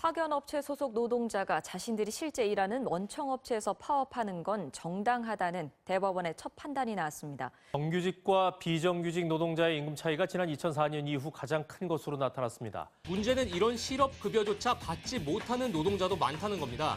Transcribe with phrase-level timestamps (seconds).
[0.00, 7.50] 파견업체 소속 노동자가 자신들이 실제 일하는 원청업체에서 파업하는 건 정당하다는 대법원의 첫 판단이 나왔습니다.
[7.72, 12.88] 정규직과 비정규직 노동자의 임금 차이가 지난 2004년 이후 가장 큰 것으로 나타났습니다.
[13.10, 16.96] 문제는 이런 실업급여조차 받지 못하는 노동자도 많다는 겁니다.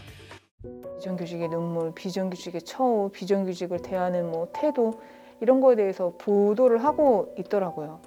[0.95, 5.01] 비정규직의 눈물, 비정규직의 처우, 비정규직을 대하는 뭐 태도
[5.41, 7.99] 이런 거에 대해서 보도를 하고 있더라고요.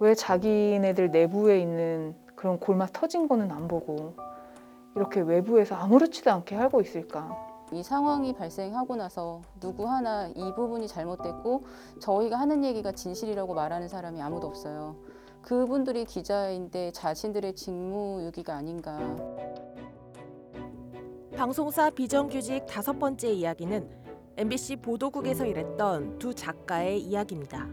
[0.00, 4.14] 왜 자기네들 내부에 있는 그런 골마 터진 거는 안 보고
[4.96, 7.38] 이렇게 외부에서 아무렇지도 않게 하고 있을까?
[7.70, 11.62] 이 상황이 발생하고 나서 누구 하나 이 부분이 잘못됐고
[12.00, 14.96] 저희가 하는 얘기가 진실이라고 말하는 사람이 아무도 없어요.
[15.40, 18.98] 그분들이 기자인데 자신들의 직무유기가 아닌가.
[21.36, 23.88] 방송사 비정규직 다섯 번째 이야기는
[24.36, 27.68] MBC 보도국에서 일했던 두 작가의 이야기입니다.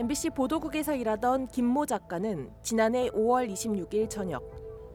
[0.00, 4.42] MBC 보도국에서 일하던 김모 작가는 지난해 5월 26일 저녁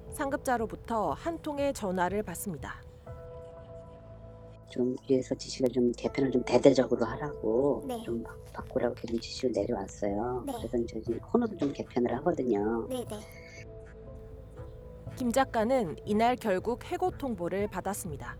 [0.09, 2.81] 상급자로부터 한 통의 전화를 받습니다.
[4.67, 8.01] 좀 위에서 지시를 좀 개편을 좀 대대적으로 하라고 네.
[8.01, 10.43] 좀 바- 바꾸라고 좀 지시를 내려왔어요.
[10.47, 10.53] 네.
[10.57, 12.87] 그래서 이제 지금 코너도 좀 개편을 하거든요.
[12.87, 13.05] 네네.
[15.15, 18.35] 김 작가는 이날 결국 해고 통보를 받았습니다.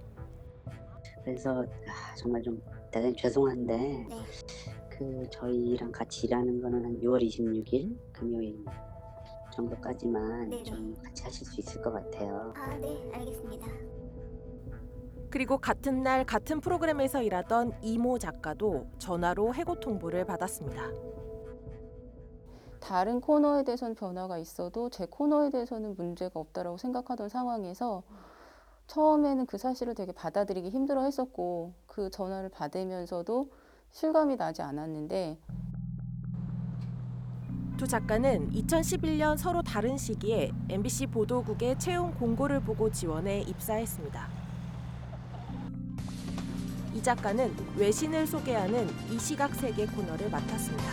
[1.24, 2.60] 그래서 아, 정말 좀
[2.92, 4.10] 대단히 죄송한데 네.
[4.98, 8.64] 그 저희랑 같이 일하는 거는 한 6월 26일 금요일
[9.52, 10.64] 정도까지만 네네.
[10.64, 12.54] 좀 같이 하실 수 있을 것 같아요.
[12.56, 13.68] 아, 네, 알겠습니다.
[15.30, 20.90] 그리고 같은 날 같은 프로그램에서 일하던 이모 작가도 전화로 해고 통보를 받았습니다.
[22.80, 28.04] 다른 코너에 대해서는 변화가 있어도 제 코너에 대해서는 문제가 없다라고 생각하던 상황에서
[28.88, 33.50] 처음에는 그 사실을 되게 받아들이기 힘들어 했었고 그 전화를 받으면서도
[33.96, 35.40] 실감이 나지 않았는데
[37.78, 44.28] 두 작가는 2011년 서로 다른 시기에 MBC 보도국의 채용 공고를 보고 지원해 입사했습니다.
[46.94, 50.84] 이 작가는 외신을 소개하는 이 시각 세계 코너를 맡았습니다.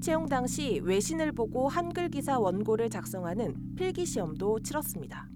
[0.00, 5.28] 채용 당시 외신을 보고 한글 기사 원고를 작성하는 필기 시험도 치렀습니다.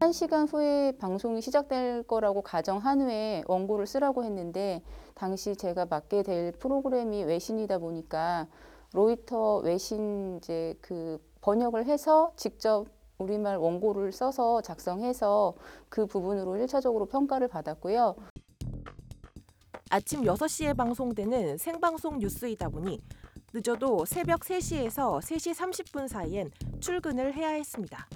[0.00, 4.82] 한 시간 후에 방송이 시작될 거라고 가정한 후에 원고를 쓰라고 했는데
[5.14, 8.46] 당시 제가 맡게 될 프로그램이 외신이다 보니까
[8.94, 12.86] 로이터 외신 이제 그 번역을 해서 직접
[13.18, 15.52] 우리말 원고를 써서 작성해서
[15.90, 18.16] 그 부분으로 일차적으로 평가를 받았고요.
[19.90, 22.98] 아침 6시에 방송되는 생방송 뉴스이다 보니
[23.52, 26.50] 늦어도 새벽 3시에서 3시 30분 사이엔
[26.80, 28.08] 출근을 해야 했습니다.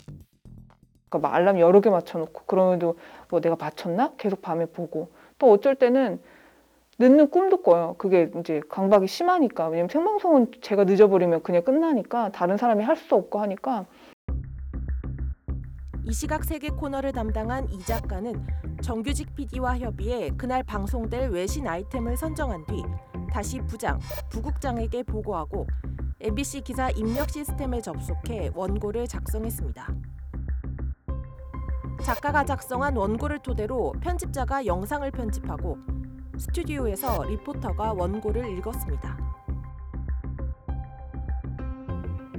[1.14, 2.98] 그러니까 막 알람 여러 개 맞춰놓고 그럼에도
[3.28, 4.12] 뭐 내가 맞췄나?
[4.16, 6.20] 계속 밤에 보고 또 어쩔 때는
[6.98, 7.94] 늦는 꿈도 꿔요.
[7.98, 13.40] 그게 이제 강박이 심하니까 왜냐면 생방송은 제가 늦어버리면 그냥 끝나니까 다른 사람이 할 수 없고
[13.40, 13.86] 하니까
[16.06, 18.46] 이 시각 세계 코너를 담당한 이 작가는
[18.82, 22.82] 정규직 PD와 협의해 그날 방송될 외신 아이템을 선정한 뒤
[23.32, 23.98] 다시 부장,
[24.30, 25.66] 부국장에게 보고하고
[26.20, 29.88] MBC 기사 입력 시스템에 접속해 원고를 작성했습니다.
[32.02, 35.78] 작가가 작성한 원고를 토대로 편집자가 영상을 편집하고
[36.38, 39.16] 스튜디오에서 리포터가 원고를 읽었습니다.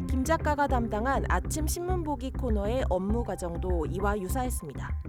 [0.07, 5.01] 김 작가가 담당한 아침 신문 보기 코너의 업무 과정도 이와 유사했습니다.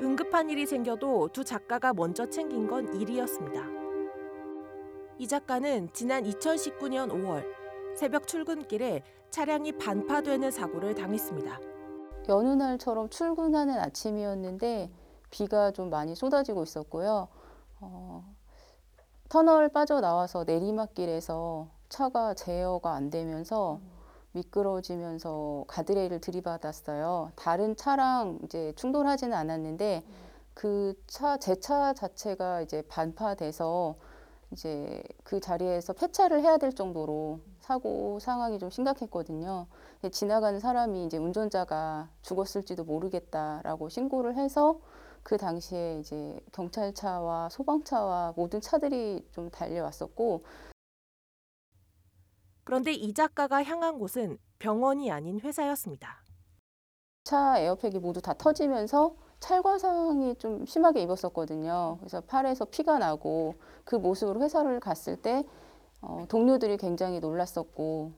[0.00, 3.64] 응급한 일이 생겨도 두 작가가 먼저 챙긴 건 일이었습니다.
[5.18, 7.44] 이 작가는 지난 2019년 5월
[7.96, 9.02] 새벽 출근길에
[9.34, 11.58] 차량이 반파되는 사고를 당했습니다.
[12.28, 14.92] 여느 날처럼 출근하는 아침이었는데
[15.30, 17.26] 비가 좀 많이 쏟아지고 있었고요.
[17.80, 18.32] 어,
[19.28, 23.80] 터널 빠져나와서 내리막길에서 차가 제어가 안 되면서
[24.34, 27.32] 미끄러지면서 가드레일을 들이받았어요.
[27.34, 30.04] 다른 차랑 이제 충돌하지는 않았는데
[30.54, 33.96] 그 차, 제 차 자체가 이제 반파돼서
[34.52, 39.66] 이제 그 자리에서 폐차를 해야 될 정도로 사고 상황이 좀 심각했거든요.
[40.12, 44.80] 지나가는 사람이 이제 운전자가 죽었을지도 모르겠다라고 신고를 해서
[45.22, 50.44] 그 당시에 이제 경찰차와 소방차와 모든 차들이 좀 달려왔었고
[52.64, 56.22] 그런데 이 작가가 향한 곳은 병원이 아닌 회사였습니다.
[57.24, 61.96] 차 에어백이 모두 다 터지면서 찰과상이 좀 심하게 입었었거든요.
[62.00, 65.44] 그래서 팔에서 피가 나고 그 모습으로 회사를 갔을 때
[66.06, 68.12] 어, 동료들이 굉장히 놀랐었고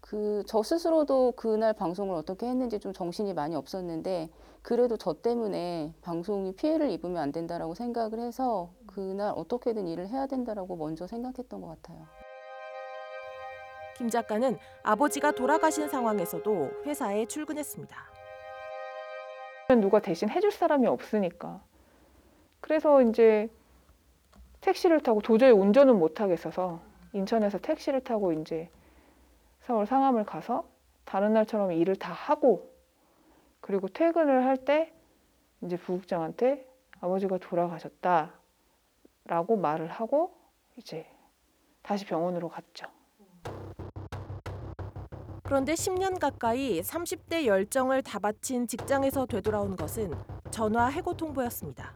[0.00, 4.30] 그 저 스스로도 그날 방송을 어떻게 했는지 좀 정신이 많이 없었는데
[4.62, 10.76] 그래도 저 때문에 방송이 피해를 입으면 안 된다라고 생각을 해서 그날 어떻게든 일을 해야 된다라고
[10.76, 12.06] 먼저 생각했던 것 같아요.
[13.96, 17.96] 김 작가는 아버지가 돌아가신 상황에서도 회사에 출근했습니다.
[19.80, 21.60] 누가 대신 해줄 사람이 없으니까.
[22.60, 23.50] 그래서 이제
[24.60, 26.80] 택시를 타고 도저히 운전은 못 하겠어서
[27.18, 28.70] 인천에서 택시를 타고 이제
[29.60, 30.64] 서울 상암을 가서
[31.04, 32.72] 다른 날처럼 일을 다 하고
[33.60, 34.92] 그리고 퇴근을 할 때
[35.60, 36.66] 이제 부국장한테
[37.00, 38.32] 아버지가 돌아가셨다
[39.24, 40.34] 라고 말을 하고
[40.76, 41.06] 이제
[41.82, 42.86] 다시 병원으로 갔죠.
[45.42, 50.12] 그런데 10년 가까이 30대 열정을 다 바친 직장에서 되돌아온 것은
[50.50, 51.92] 전화 해고 통보였습니다.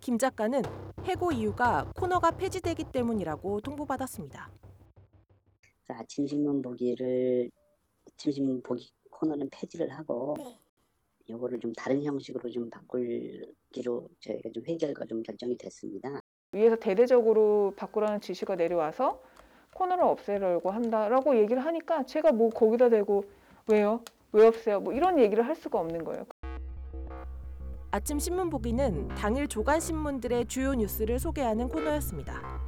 [0.00, 0.62] 김 작가는
[1.04, 4.50] 해고 이유가 코너가 폐지되기 때문이라고 통보받았습니다.
[5.88, 7.50] 아침 신문 보기를
[8.08, 10.36] 아침 신문 보기 코너는 폐지를 하고
[11.28, 16.20] 요거를 좀 다른 형식으로 좀 바꿀기로 저희가 좀 회결과 좀 결정이 됐습니다.
[16.52, 19.22] 위에서 대대적으로 바꾸라는 지시가 내려와서
[19.74, 23.24] 코너를 없애려고 한다라고 얘기를 하니까 제가 뭐 거기다 대고
[23.70, 24.02] 왜요?
[24.32, 24.80] 왜 없애요?
[24.80, 26.24] 뭐 이런 얘기를 할 수가 없는 거예요.
[27.92, 32.60] 아침 신문 보기는 당일 조간 신문들의 주요 뉴스를 소개하는 코너였습니다.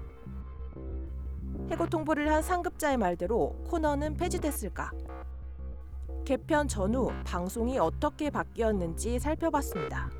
[1.71, 4.91] 해고 통보를 한 상급자의 말대로 코너는 폐지됐을까?
[6.25, 10.11] 개편 전후 방송이 어떻게 바뀌었는지 살펴봤습니다.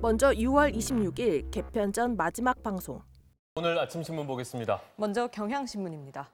[0.00, 3.00] 먼저 6월 26일 개편 전 마지막 방송.
[3.54, 4.80] 오늘 아침 신문 보겠습니다.
[4.96, 6.28] 먼저 경향신문입니다.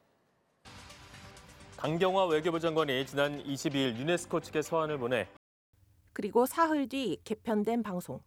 [1.77, 5.29] 강경화 외교부 장관이 지난 22일 유네스코 측에 서한을 보내
[6.16, 8.20] 그리고 사흘 뒤 개편된 방송.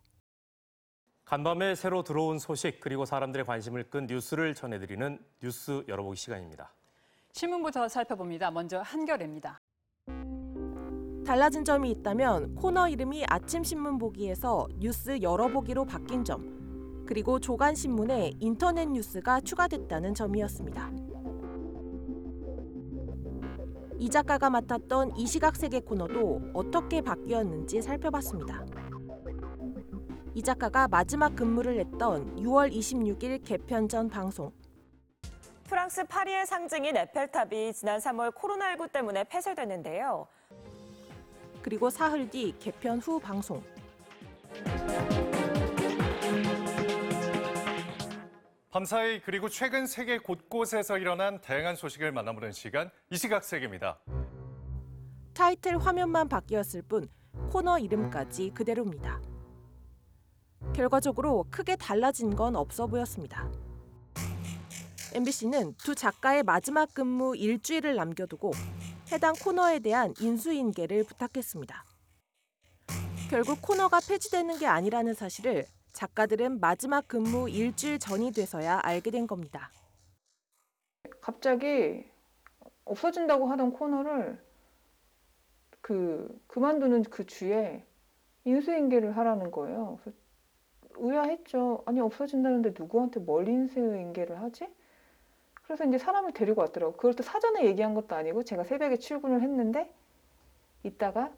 [1.25, 6.71] 간밤에 새로 들어온 소식 그리고 사람들의 관심을 끈 뉴스를 전해드리는 뉴스 열어보기 시간입니다.
[7.31, 8.51] 신문부터 살펴봅니다.
[8.51, 9.59] 먼저 한겨레입니다.
[11.25, 18.33] 달라진 점이 있다면 코너 이름이 아침 신문 보기에서 뉴스 열어보기로 바뀐 점, 그리고 조간 신문에
[18.39, 21.08] 인터넷 뉴스가 추가됐다는 점이었습니다.
[23.99, 28.65] 이 작가가 맡았던 이 시각 세계 코너도 어떻게 바뀌었는지 살펴봤습니다.
[30.33, 34.53] 이 작가가 마지막 근무를 했던 6월 26일 개편 전 방송.
[35.65, 40.27] 프랑스 파리의 상징인 에펠탑이 지난 3월 코로나19 때문에 폐쇄됐는데요.
[41.61, 43.61] 그리고 사흘 뒤 개편 후 방송.
[48.69, 53.99] 밤사이 그리고 최근 세계 곳곳에서 일어난 다양한 소식을 만나보는 시간 이 시각 세계입니다.
[55.33, 57.09] 타이틀 화면만 바뀌었을 뿐
[57.51, 59.19] 코너 이름까지 그대로입니다.
[60.75, 63.51] 결과적으로 크게 달라진 건 없어 보였습니다.
[65.15, 68.51] MBC는 두 작가의 마지막 근무 일주일을 남겨두고
[69.11, 71.83] 해당 코너에 대한 인수인계를 부탁했습니다.
[73.31, 79.71] 결국 코너가 폐지되는 게 아니라는 사실을 작가들은 마지막 근무 일주일 전이 돼서야 알게 된 겁니다.
[81.21, 82.05] 갑자기
[82.85, 84.41] 없어진다고 하던 코너를
[85.81, 87.85] 그 그만두는 그 주에
[88.45, 89.99] 인수인계를 하라는 거예요.
[90.01, 90.17] 그래서
[90.95, 91.83] 의아했죠.
[91.85, 94.67] 아니 없어진다는데 누구한테 뭘 인수인계를 하지?
[95.63, 96.93] 그래서 이제 사람을 데리고 왔더라고.
[96.93, 99.93] 그걸 또 사전에 얘기한 것도 아니고 제가 새벽에 출근을 했는데
[100.83, 101.31] 이따가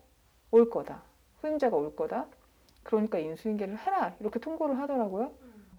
[0.51, 1.03] 올 거다.
[1.41, 2.27] 후임자가 올 거다.
[2.83, 4.15] 그러니까 인수인계를 해라.
[4.19, 5.31] 이렇게 통보를 하더라고요.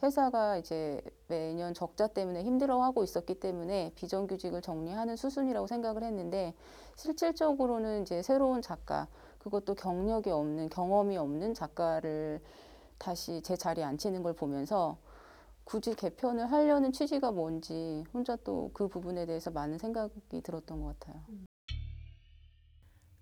[0.03, 6.55] 회사가 이제 매년 적자 때문에 힘들어하고 있었기 때문에 비정규직을 정리하는 수순이라고 생각을 했는데
[6.97, 9.07] 실질적으로는 이제 새로운 작가
[9.39, 12.41] 그것도 경력이 없는 경험이 없는 작가를
[12.99, 14.97] 다시 제 자리에 앉히는 걸 보면서
[15.65, 21.23] 굳이 개편을 하려는 취지가 뭔지 혼자 또 그 부분에 대해서 많은 생각이 들었던 것 같아요.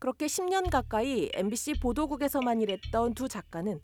[0.00, 3.80] 그렇게 10년 가까이 MBC 보도국에서만 일했던 두 작가는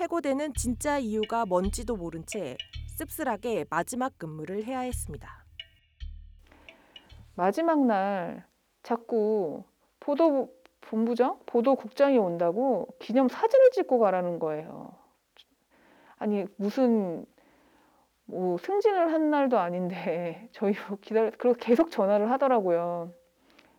[0.00, 2.56] 해고되는 진짜 이유가 뭔지도 모른 채
[2.98, 5.46] 씁쓸하게 마지막 근무를 해야 했습니다.
[7.36, 8.44] 마지막 날
[8.82, 9.62] 자꾸
[10.00, 14.90] 보도 본부장, 보도국장이 온다고 기념 사진을 찍고 가라는 거예요.
[16.16, 17.24] 아니 무슨
[18.24, 23.12] 뭐 승진을 한 날도 아닌데 저희 기다려 그리고 계속 전화를 하더라고요.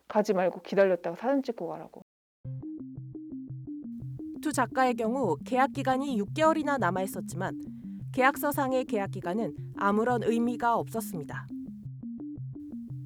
[0.08, 2.02] 가지 말고 기다렸다가 사진 찍고 가라고.
[4.42, 7.60] 두 작가의 경우 계약 기간이 6개월이나 남아 있었지만
[8.14, 11.48] 계약서상의 계약 기간은 아무런 의미가 없었습니다.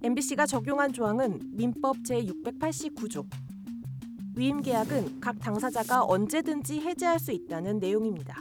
[0.03, 3.25] MBC가 적용한 조항은 민법 제689조.
[4.35, 8.35] 위임 계약은 각 당사자가 언제든지 해지할 수 있다는 내용입니다.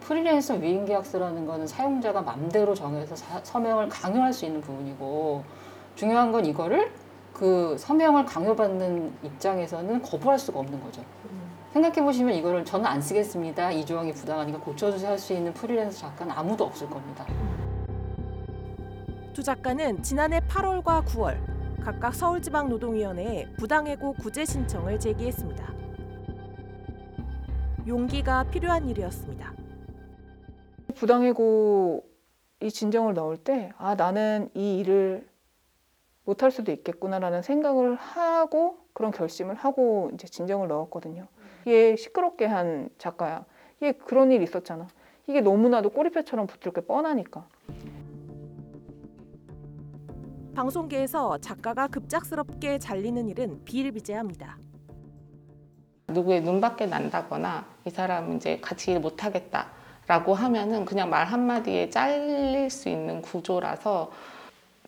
[0.00, 5.44] 프리랜서 위임 계약서라는 거는 사용자가 맘대로 정해서 사- 서명을 강요할 수 있는 부분이고
[5.94, 6.90] 중요한 건 이거를
[7.32, 11.02] 그 서명을 강요받는 입장에서는 거부할 수가 없는 거죠.
[11.72, 13.72] 생각해 보시면 이거를 저는 안 쓰겠습니다.
[13.72, 17.26] 이 조항이 부당하니까 고쳐주세요 할 수 있는 프리랜서 작가는 아무도 없을 겁니다.
[19.32, 21.36] 두 작가는 지난해 8월과 9월
[21.82, 25.74] 각각 서울지방노동위원회에 부당해고 구제 신청을 제기했습니다.
[27.86, 29.52] 용기가 필요한 일이었습니다.
[30.94, 32.04] 부당해고
[32.60, 35.26] 이 진정을 넣을 때, 아, 나는 이 일을
[36.24, 41.26] 못할 수도 있겠구나라는 생각을 하고 그런 결심을 하고 이제 진정을 넣었거든요.
[41.66, 43.44] 얘 시끄럽게 한 작가야.
[43.82, 44.86] 얘 그런 일 있었잖아.
[45.26, 47.46] 이게 너무나도 꼬리표처럼 붙을 게 뻔하니까.
[50.54, 54.56] 방송계에서 작가가 급작스럽게 잘리는 일은 비일비재합니다.
[56.08, 62.88] 누구의 눈밖에 난다거나 이 사람은 이제 같이 일 못하겠다라고 하면은 그냥 말 한마디에 잘릴 수
[62.88, 64.12] 있는 구조라서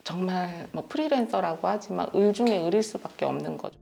[0.07, 3.77] 정말 뭐 프리랜서라고 하지만 을 중에 을일 수밖에 없는 거죠.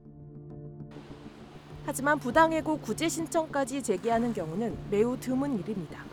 [1.85, 6.03] 하지만 부당해고 구제 신청까지 제기하는 경우는 매우 드문 일입니다.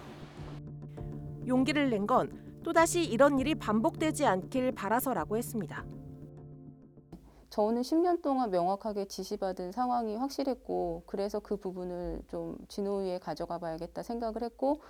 [1.47, 2.31] 용기를 낸 건
[2.63, 5.83] 또다시 이런 일이 반복되지 않길 바라서라고 했습니다.
[7.49, 14.43] 저는 10년 동안 명확하게 지시받은 상황이 확실했고 그래서 그 부분을 좀 진호위에 가져가 봐야겠다 생각을
[14.43, 14.83] 했고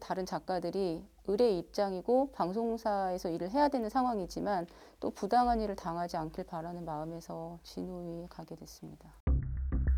[0.00, 4.66] 다른 작가들이 을의 입장이고 방송사에서 일을 해야 되는 상황이지만
[5.00, 9.10] 또 부당한 일을 당하지 않길 바라는 마음에서 진호위에 가게 됐습니다.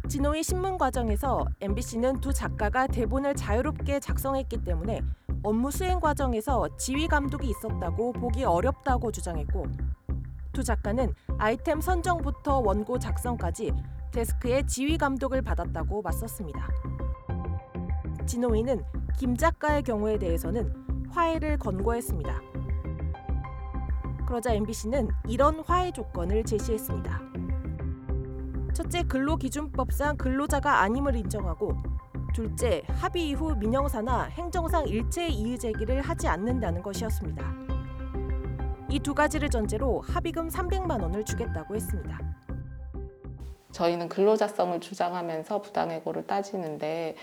[0.08, 5.00] 진호위 신문 과정에서 MBC는 두 작가가 대본을 자유롭게 작성했기 때문에
[5.42, 9.66] 업무 수행 과정에서 지휘 감독이 있었다고 보기 어렵다고 주장했고
[10.52, 13.72] 두 작가는 아이템 선정부터 원고 작성까지
[14.10, 16.68] 데스크의 지휘 감독을 받았다고 맞섰습니다.
[18.26, 18.82] 진호위는
[19.20, 20.72] 김 작가의 경우에 대해서는
[21.10, 22.40] 화해를 권고했습니다.
[24.26, 27.20] 그러자 MBC는 이런 화해 조건을 제시했습니다.
[28.72, 31.76] 첫째, 근로기준법상 근로자가 아님을 인정하고
[32.32, 37.44] 둘째, 합의 이후 민형사나 행정상 일체 이의 제기를 하지 않는다는 것이었습니다.
[38.88, 42.18] 이 두 가지를 전제로 합의금 300만 원을 주겠다고 했습니다.
[43.72, 47.16] 저희는 근로자성을 주장하면서 부당해고를 따지는데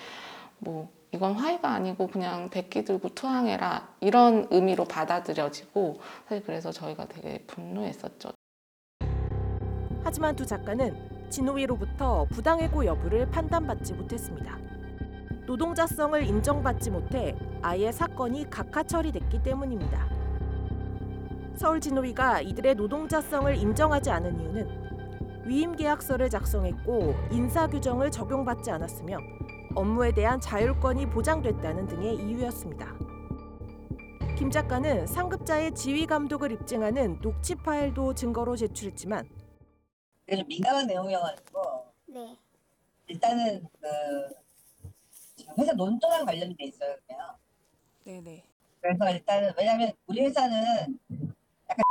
[0.59, 7.43] 뭐 이건 화해가 아니고 그냥 백기 들고 투항해라 이런 의미로 받아들여지고 사실 그래서 저희가 되게
[7.47, 8.31] 분노했었죠.
[10.03, 14.57] 하지만 두 작가는 진호위로부터 부당해고 여부를 판단받지 못했습니다.
[15.45, 20.09] 노동자성을 인정받지 못해 아예 사건이 각하 처리됐기 때문입니다.
[21.55, 24.87] 서울 진호위가 이들의 노동자성을 인정하지 않은 이유는
[25.45, 29.17] 위임 계약서를 작성했고 인사 규정을 적용받지 않았으며
[29.77, 32.97] 업무에 대한 자율권이 보장됐다는 등의 이유였습니다.
[34.35, 39.29] 김 작가는 상급자의 지휘 감독을 입증하는 녹취 파일도 증거로 제출했지만
[40.29, 42.35] 좀 민감한 내용이어가지고 네.
[43.05, 46.95] 일단은 그 회사 논조랑 관련돼 있어요.
[47.05, 47.35] 그냥.
[48.03, 48.43] 네네.
[48.81, 50.99] 그래서 일단은 왜냐하면 우리 회사는
[51.69, 51.83] 약간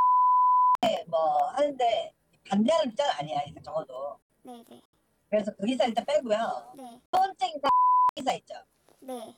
[1.07, 2.12] 뭐 하는데
[2.49, 3.40] 반대하는 입장은 아니야.
[3.62, 4.19] 적어도.
[4.43, 4.83] 네네.
[5.31, 6.73] 그래서 그 기사 일단 빼고요.
[6.76, 7.00] 네.
[7.12, 7.69] 첫 번째 기사
[8.16, 8.54] 기사 있죠.
[9.00, 9.37] 네.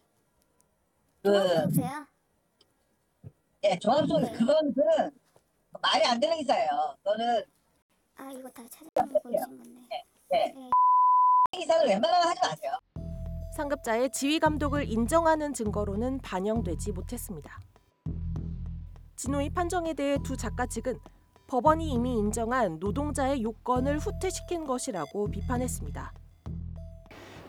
[1.23, 2.07] 그 보세요.
[3.65, 4.39] 예, 종합소득 네.
[4.39, 5.11] 그건 그는
[5.83, 6.97] 말이 안 되는 기사예요.
[6.99, 7.43] 그거는
[8.15, 10.05] 아 이거 다 찾아보고 있는 건데.
[10.31, 10.53] 네.
[10.55, 10.71] 네.
[11.51, 12.73] 기사를 웬만하면 하지 마세요.
[13.57, 17.59] 상급자의 지휘 감독을 인정하는 증거로는 반영되지 못했습니다.
[19.17, 21.01] 진호의 판정에 대해 두 작가 측은
[21.49, 26.13] 법원이 이미 인정한 노동자의 요건을 후퇴시킨 것이라고 비판했습니다.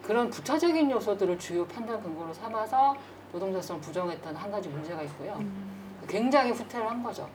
[0.09, 2.95] 그런 부차적인 요소들을 주요 판단 근거로 삼아서
[3.31, 5.39] 노동자성을 부정했다는 한 가지 문제가 있고요.
[6.07, 7.29] 굉장히 후퇴를 한 거죠.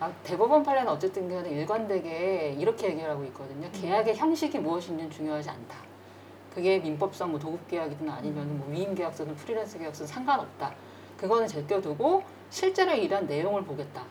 [0.00, 3.70] 아, 대법원 판례는 어쨌든 간에 일관되게 이렇게 얘기하고 있거든요.
[3.70, 5.76] 계약의 형식이 무엇인지는 중요하지 않다.
[6.52, 10.74] 그게 민법상 뭐 도급 계약이든 아니면 뭐 위임 계약서든 프리랜서 계약서든 상관없다.
[11.16, 14.04] 그거는 제껴두고 실제로 일한 내용을 보겠다.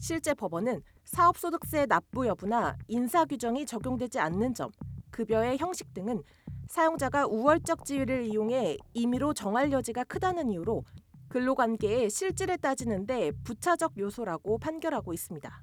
[0.00, 4.70] 실제 법원은 사업소득세 납부 여부나 인사 규정이 적용되지 않는 점,
[5.14, 6.24] 급여의 형식 등은
[6.66, 10.82] 사용자가 우월적 지위를 이용해 임의로 정할 여지가 크다는 이유로
[11.28, 15.62] 근로관계의 실질을 따지는데 부차적 요소라고 판결하고 있습니다.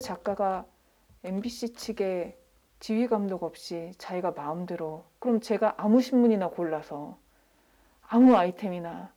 [0.00, 0.66] 작가가
[1.22, 2.36] MBC 측에
[2.80, 7.16] 지휘 감독 없이 자기가 마음대로 그럼 제가 아무 신문이나 골라서
[8.02, 9.12] 아무 아이템이나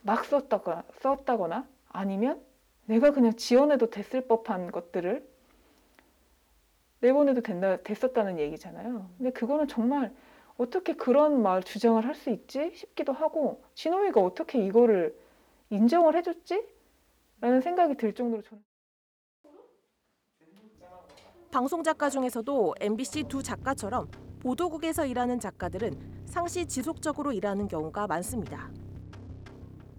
[0.00, 2.42] 막 썼다거나, 썼다거나 아니면
[2.86, 5.27] 내가 그냥 지원해도 됐을 법한 것들을
[7.00, 9.10] 내보내도 된다, 됐었다는 얘기잖아요.
[9.16, 10.14] 근데 그거는 정말
[10.56, 15.16] 어떻게 그런 말 주장을 할 수 있지 싶기도 하고 진호이가 어떻게 이거를
[15.70, 16.66] 인정을 해줬지?
[17.40, 18.62] 라는 생각이 들 정도로 저는
[21.50, 28.70] 방송 작가 중에서도 MBC 두 작가처럼 보도국에서 일하는 작가들은 상시 지속적으로 일하는 경우가 많습니다.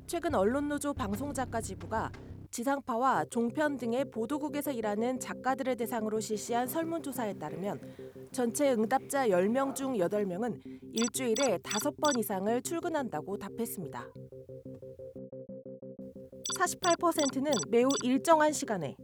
[0.05, 2.11] 최근 언론노조 방송작가 지부가
[2.51, 7.79] 지상파와 종편 등의 보도국에서 일하는 작가들을 대상으로 실시한 설문조사에 따르면
[8.31, 14.07] 전체 응답자 10명 중 8명은 일주일에 5번 이상을 출근한다고 답했습니다.
[16.59, 18.97] 48%는 매우 일정한 시간에,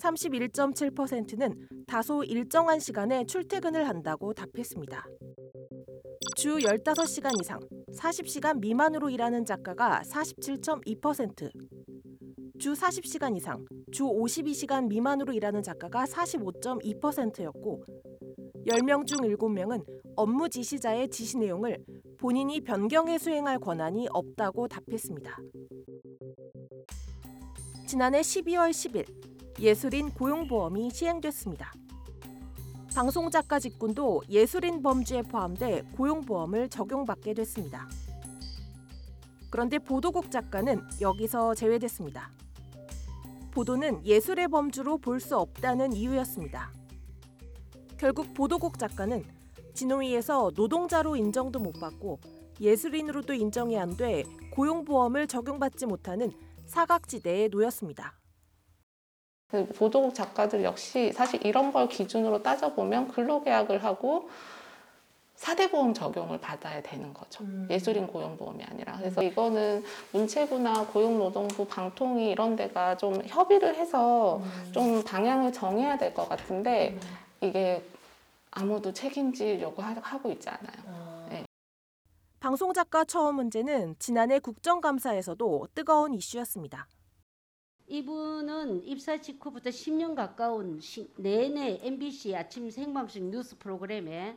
[0.00, 5.06] 31.7%는 다소 일정한 시간에 출퇴근을 한다고 답했습니다.
[6.36, 7.60] 주 15시간 이상,
[7.92, 11.50] 40시간 미만으로 일하는 작가가 47.2%,
[12.58, 17.84] 주 40시간 이상, 주 52시간 미만으로 일하는 작가가 45.2%였고
[18.66, 19.84] 10명 중 7명은
[20.16, 21.78] 업무 지시자의 지시 내용을
[22.18, 25.38] 본인이 변경해 수행할 권한이 없다고 답했습니다.
[27.86, 29.06] 지난해 12월 10일
[29.60, 31.72] 예술인 고용보험이 시행됐습니다.
[32.92, 37.88] 방송 작가 직군도 예술인 범주에 포함돼 고용보험을 적용받게 됐습니다.
[39.48, 42.32] 그런데 보도국 작가는 여기서 제외됐습니다.
[43.58, 46.70] 보도는 예술의 범주로 볼 수 없다는 이유였습니다.
[47.98, 49.24] 결국 보도국 작가는
[49.74, 52.20] 진호위에서 노동자로 인정도 못 받고
[52.60, 54.22] 예술인으로도 인정이 안 돼
[54.52, 56.30] 고용보험을 적용받지 못하는
[56.66, 58.14] 사각지대에 놓였습니다.
[59.50, 64.28] 그 보도국 작가들 역시 사실 이런 걸 기준으로 따져보면 근로계약을 하고
[65.38, 67.44] 사대 보험 적용을 받아야 되는 거죠.
[67.70, 68.96] 예술인 고용보험이 아니라.
[68.98, 74.42] 그래서 이거는 문체부나 고용노동부, 방통위 이런 데가 좀 협의를 해서
[74.72, 76.98] 좀 방향을 정해야 될 것 같은데
[77.40, 77.88] 이게
[78.50, 81.28] 아무도 책임지려고 하- 하고 있지 않아요.
[81.30, 81.44] 네.
[82.40, 86.88] 방송작가 처우 문제는 지난해 국정감사에서도 뜨거운 이슈였습니다.
[87.86, 94.36] 이분은 입사 직후부터 10년 가까운 시, 내내 MBC 아침 생방송 뉴스 프로그램에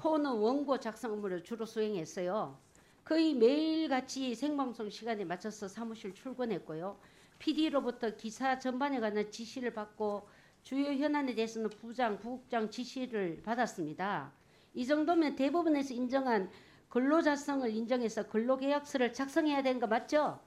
[0.00, 2.56] 코너 원고 작성 업무를 주로 수행했어요.
[3.04, 6.98] 거의 매일같이 생방송 시간에 맞춰서 사무실 출근했고요.
[7.38, 10.26] PD로부터 기사 전반에 관한 지시를 받고
[10.62, 14.32] 주요 현안에 대해서는 부장, 부국장 지시를 받았습니다.
[14.72, 16.50] 이 정도면 대법원에서 인정한
[16.88, 20.40] 근로자성을 인정해서 근로계약서를 작성해야 되는 거 맞죠?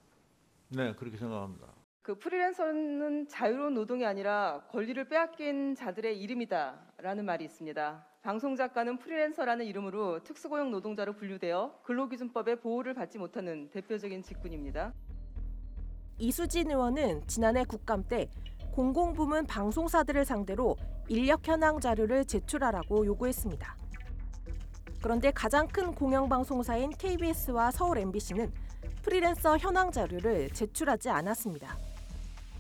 [0.70, 1.68] 네, 그렇게 생각합니다.
[2.02, 8.13] 그 프리랜서는 자유로운 노동이 아니라 권리를 빼앗긴 자들의 이름이다라는 말이 있습니다.
[8.24, 14.94] 방송 작가는 프리랜서라는 이름으로 특수고용 노동자로 분류되어 근로기준법의 보호를 받지 못하는 대표적인 직군입니다.
[16.18, 18.30] 이수진 의원은 지난해 국감 때
[18.72, 20.78] 공공부문 방송사들을 상대로
[21.10, 23.76] 인력 현황 자료를 제출하라고 요구했습니다.
[25.02, 28.54] 그런데 가장 큰 공영방송사인 KBS와 서울 MBC는
[29.02, 31.78] 프리랜서 현황 자료를 제출하지 않았습니다.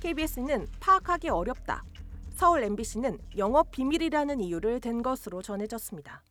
[0.01, 1.85] KBS는 파악하기 어렵다.
[2.33, 6.23] 서울 MBC는 영업 비밀이라는 이유를 댄 것으로 전해졌습니다.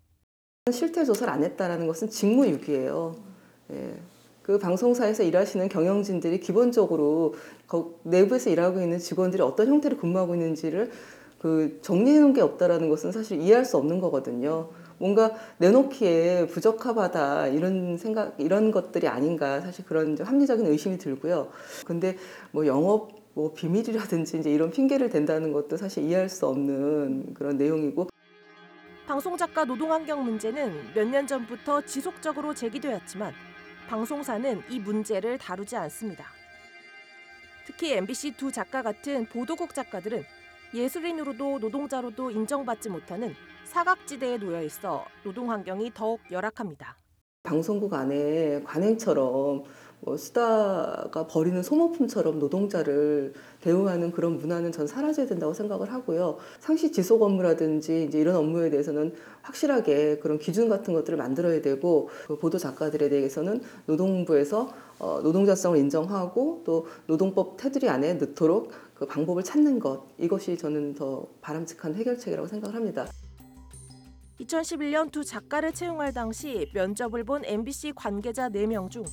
[0.71, 3.17] 실태 조사를 안 했다라는 것은 직무유기예요.
[3.73, 3.95] 예.
[4.43, 7.35] 그 방송사에서 일하시는 경영진들이 기본적으로
[7.69, 10.91] 거- 내부에서 일하고 있는 직원들이 어떤 형태로 근무하고 있는지를
[11.39, 14.71] 그 정리해 놓은 게 없다라는 것은 사실 이해할 수 없는 거거든요.
[14.99, 21.49] 뭔가 내놓기에 부적합하다 이런 생각 이런 것들이 아닌가 사실 그런 합리적인 의심이 들고요.
[21.85, 22.17] 근데
[22.53, 28.09] 뭐 영업 뭐 비밀이라든지 이제 이런 핑계를 댄다는 것도 사실 이해할 수 없는 그런 내용이고
[29.07, 33.33] 방송 작가 노동 환경 문제는 몇 년 전부터 지속적으로 제기되었지만
[33.89, 36.27] 방송사는 이 문제를 다루지 않습니다.
[37.67, 40.23] 특히 MBC 두 작가 같은 보도국 작가들은
[40.75, 46.97] 예술인으로도 노동자로도 인정받지 못하는 사각지대에 놓여 있어 노동 환경이 더욱 열악합니다.
[47.43, 49.65] 방송국 안에 관행처럼
[50.05, 56.39] 뭐 수다가 버리는 소모품처럼 노동자를 대우하는 그런 문화는 전 사라져야 된다고 생각을 하고요.
[56.59, 62.37] 상시 지속 업무라든지 이제 이런 업무에 대해서는 확실하게 그런 기준 같은 것들을 만들어야 되고 그
[62.37, 69.79] 보도 작가들에 대해서는 노동부에서 어, 노동자성을 인정하고 또 노동법 테두리 안에 넣도록 그 방법을 찾는
[69.79, 73.07] 것 이것이 저는 더 바람직한 해결책이라고 생각을 합니다.
[74.41, 79.05] 2011년 두 작가를 채용할 당시 면접을 본 MBC 관계자 4명 중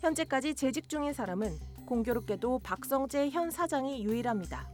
[0.00, 4.68] 현재까지 재직 중인 사람은 공교롭게도 박성재 현 사장이 유일합니다.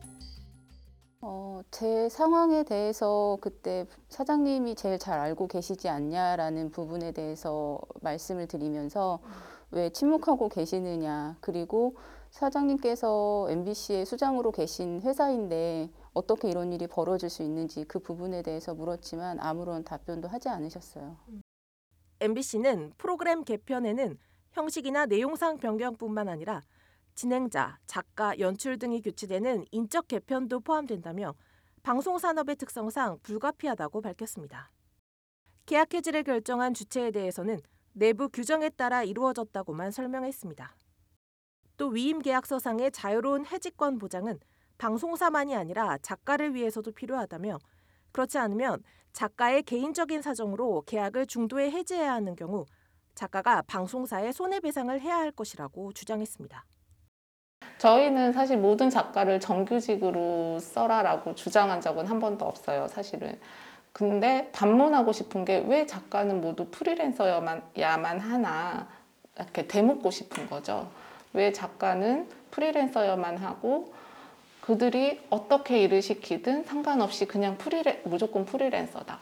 [1.20, 9.18] 어, 제 상황에 대해서 그때 사장님이 제일 잘 알고 계시지 않냐라는 부분에 대해서 말씀을 드리면서
[9.72, 11.96] 왜 침묵하고 계시느냐 그리고
[12.30, 19.40] 사장님께서 MBC의 수장으로 계신 회사인데 어떻게 이런 일이 벌어질 수 있는지 그 부분에 대해서 물었지만
[19.40, 21.16] 아무런 답변도 하지 않으셨어요.
[22.20, 24.18] MBC는 프로그램 개편에는
[24.56, 26.62] 형식이나 내용상 변경뿐만 아니라
[27.14, 31.34] 진행자, 작가, 연출 등이 교체되는 인적 개편도 포함된다며
[31.82, 34.70] 방송 산업의 특성상 불가피하다고 밝혔습니다.
[35.66, 37.60] 계약 해지를 결정한 주체에 대해서는
[37.92, 40.74] 내부 규정에 따라 이루어졌다고만 설명했습니다.
[41.76, 44.40] 또 위임 계약서상의 자유로운 해지권 보장은
[44.78, 47.58] 방송사만이 아니라 작가를 위해서도 필요하다며
[48.12, 52.64] 그렇지 않으면 작가의 개인적인 사정으로 계약을 중도에 해지해야 하는 경우
[53.20, 56.64] 작가가 방송사에 손해배상을 해야 할 것이라고 주장했습니다.
[57.78, 63.38] 저희는 사실 모든 작가를 정규직으로 써라라고 주장한 적은 한 번도 없어요, 사실은.
[63.92, 68.86] 근데 반문하고 싶은 게 왜 작가는 모두 프리랜서야만 야만 하나
[69.36, 70.90] 이렇게 되묻고 싶은 거죠.
[71.32, 73.94] 왜 작가는 프리랜서야만 하고
[74.60, 79.18] 그들이 어떻게 일을 시키든 상관없이 그냥 프리랜 무조건 프리랜서다.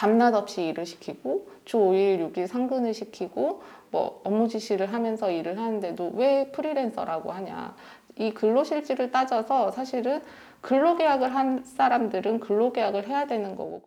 [0.00, 6.12] 밤낮 없이 일을 시키고 주 5일 6일 상근을 시키고 뭐 업무 지시를 하면서 일을 하는데도
[6.14, 7.76] 왜 프리랜서라고 하냐.
[8.16, 10.22] 이 근로실질을 따져서 사실은
[10.62, 13.82] 근로계약을 한 사람들은 근로계약을 해야 되는 거고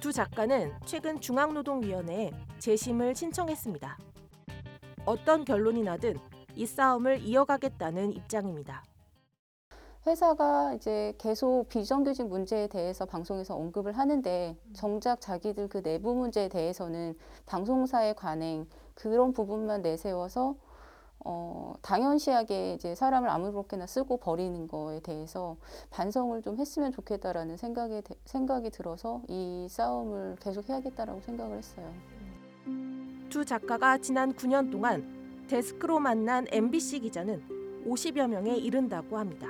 [0.00, 3.98] 두 작가는 최근 중앙노동위원회에 재심을 신청했습니다.
[5.04, 6.16] 어떤 결론이 나든
[6.54, 8.84] 이 싸움을 이어가겠다는 입장입니다.
[10.06, 17.16] 회사가 이제 계속 비정규직 문제에 대해서 방송에서 언급을 하는데 정작 자기들 그 내부 문제에 대해서는
[17.46, 20.56] 방송사의 관행 그런 부분만 내세워서
[21.26, 25.56] 어, 당연시하게 이제 사람을 아무렇게나 쓰고 버리는 거에 대해서
[25.88, 31.90] 반성을 좀 했으면 좋겠다라는 생각에 생각이 들어서 이 싸움을 계속 해야겠다라고 생각을 했어요.
[33.30, 39.48] 두 작가가 지난 9년 동안 데스크로 만난 MBC 기자는 50여 명에 이른다고 합니다.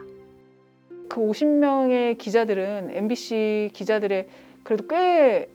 [1.09, 4.29] 그 50명의 기자들은 MBC 기자들의
[4.62, 5.49] 그래도 꽤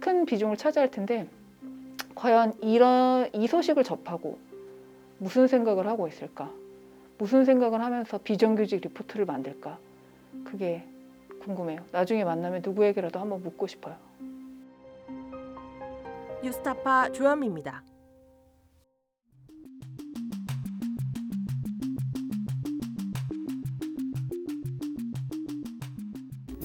[0.00, 1.28] 큰 비중을 차지할 텐데
[2.14, 4.38] 과연 이런 이 소식을 접하고
[5.18, 6.50] 무슨 생각을 하고 있을까?
[7.18, 9.78] 무슨 생각을 하면서 비정규직 리포트를 만들까?
[10.44, 10.84] 그게
[11.42, 11.84] 궁금해요.
[11.90, 13.96] 나중에 만나면 누구에게라도 한번 묻고 싶어요.
[16.42, 17.82] 뉴스타파 조현미입니다.